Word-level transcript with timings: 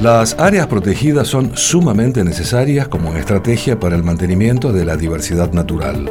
Las 0.00 0.34
áreas 0.38 0.66
protegidas 0.66 1.28
son 1.28 1.54
sumamente 1.58 2.24
necesarias 2.24 2.88
como 2.88 3.14
estrategia 3.16 3.78
para 3.78 3.96
el 3.96 4.02
mantenimiento 4.02 4.72
de 4.72 4.86
la 4.86 4.96
diversidad 4.96 5.52
natural. 5.52 6.10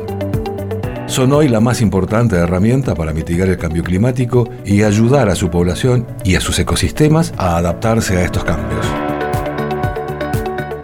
Son 1.08 1.34
hoy 1.34 1.48
la 1.48 1.60
más 1.60 1.82
importante 1.82 2.36
herramienta 2.36 2.94
para 2.94 3.14
mitigar 3.14 3.50
el 3.50 3.58
cambio 3.58 3.84
climático 3.84 4.48
y 4.64 4.84
ayudar 4.84 5.28
a 5.28 5.34
su 5.34 5.50
población 5.50 6.06
y 6.24 6.36
a 6.36 6.40
sus 6.40 6.60
ecosistemas 6.60 7.34
a 7.36 7.58
adaptarse 7.58 8.18
a 8.18 8.26
estos 8.26 8.44
cambios. 8.44 8.86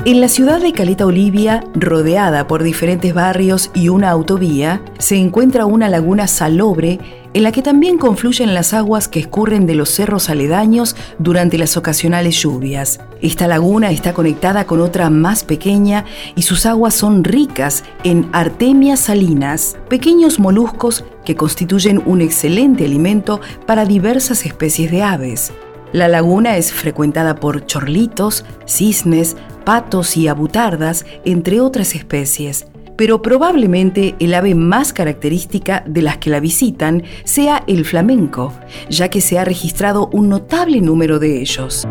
En 0.07 0.21
la 0.21 0.27
ciudad 0.27 0.61
de 0.61 0.71
Caleta 0.71 1.07
Olivia, 1.07 1.63
rodeada 1.73 2.45
por 2.45 2.61
diferentes 2.61 3.11
barrios 3.15 3.71
y 3.73 3.89
una 3.89 4.11
autovía, 4.11 4.83
se 4.99 5.15
encuentra 5.15 5.65
una 5.65 5.89
laguna 5.89 6.27
salobre 6.27 6.99
en 7.33 7.41
la 7.41 7.51
que 7.51 7.63
también 7.63 7.97
confluyen 7.97 8.53
las 8.53 8.75
aguas 8.75 9.07
que 9.07 9.19
escurren 9.19 9.65
de 9.65 9.73
los 9.73 9.89
cerros 9.89 10.29
aledaños 10.29 10.95
durante 11.17 11.57
las 11.57 11.75
ocasionales 11.75 12.39
lluvias. 12.39 12.99
Esta 13.19 13.47
laguna 13.47 13.89
está 13.89 14.13
conectada 14.13 14.67
con 14.67 14.79
otra 14.79 15.09
más 15.09 15.43
pequeña 15.43 16.05
y 16.35 16.43
sus 16.43 16.67
aguas 16.67 16.93
son 16.93 17.23
ricas 17.23 17.83
en 18.03 18.29
artemias 18.31 18.99
salinas, 18.99 19.75
pequeños 19.89 20.37
moluscos 20.37 21.03
que 21.25 21.35
constituyen 21.35 22.03
un 22.05 22.21
excelente 22.21 22.85
alimento 22.85 23.41
para 23.65 23.85
diversas 23.85 24.45
especies 24.45 24.91
de 24.91 25.01
aves. 25.01 25.51
La 25.95 26.09
laguna 26.09 26.57
es 26.57 26.73
frecuentada 26.73 27.35
por 27.35 27.67
chorlitos, 27.67 28.43
cisnes, 28.65 29.37
patos 29.63 30.17
y 30.17 30.27
abutardas, 30.27 31.05
entre 31.23 31.61
otras 31.61 31.95
especies. 31.95 32.67
Pero 32.97 33.21
probablemente 33.21 34.13
el 34.19 34.33
ave 34.33 34.55
más 34.55 34.91
característica 34.91 35.85
de 35.87 36.01
las 36.01 36.17
que 36.17 36.29
la 36.29 36.41
visitan 36.41 37.03
sea 37.23 37.63
el 37.67 37.85
flamenco, 37.85 38.51
ya 38.89 39.07
que 39.07 39.21
se 39.21 39.39
ha 39.39 39.45
registrado 39.45 40.09
un 40.11 40.27
notable 40.27 40.81
número 40.81 41.17
de 41.17 41.39
ellos. 41.39 41.87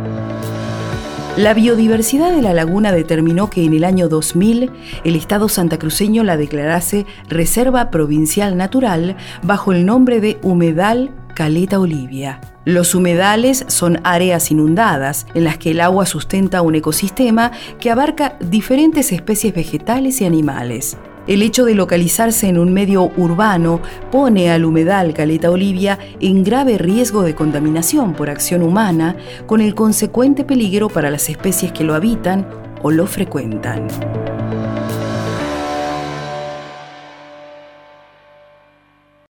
La 1.39 1.55
biodiversidad 1.55 2.30
de 2.30 2.43
la 2.43 2.52
laguna 2.52 2.93
determinó 2.93 3.49
que 3.49 3.65
en 3.65 3.73
el 3.73 3.85
año 3.85 4.11
2000 4.11 4.71
el 5.05 5.16
Estado 5.16 5.49
santacruceño 5.49 6.24
la 6.24 6.37
declarase 6.37 7.07
Reserva 7.30 7.91
Provincial 7.91 8.59
Natural 8.59 9.16
bajo 9.43 9.73
el 9.73 9.87
nombre 9.87 10.21
de 10.21 10.37
Humedal 10.43 11.11
Caleta 11.35 11.80
Olivia. 11.80 12.54
Los 12.65 12.95
humedales 12.95 13.66
son 13.68 14.01
áreas 14.04 14.51
inundadas 14.51 15.26
en 15.34 15.45
las 15.45 15.59
que 15.59 15.73
el 15.73 15.80
agua 15.80 16.07
sustenta 16.07 16.62
un 16.62 16.74
ecosistema 16.74 17.52
que 17.79 17.90
abarca 17.90 18.38
diferentes 18.40 19.12
especies 19.12 19.54
vegetales 19.54 20.23
y 20.23 20.24
animales. 20.24 20.96
El 21.26 21.43
hecho 21.43 21.66
de 21.66 21.74
localizarse 21.74 22.48
en 22.48 22.59
un 22.59 22.73
medio 22.73 23.10
urbano 23.18 23.80
pone 24.10 24.51
al 24.51 24.65
humedal 24.65 25.12
Caleta 25.12 25.51
Olivia 25.51 25.98
en 26.21 26.43
grave 26.43 26.79
riesgo 26.79 27.23
de 27.23 27.34
contaminación 27.34 28.15
por 28.15 28.30
acción 28.30 28.62
humana, 28.62 29.16
con 29.46 29.60
el 29.60 29.74
consecuente 29.74 30.45
peligro 30.45 30.88
para 30.88 31.10
las 31.10 31.28
especies 31.28 31.71
que 31.71 31.84
lo 31.84 31.95
habitan 31.95 32.49
o 32.82 32.90
lo 32.90 33.06
frecuentan. 33.06 33.88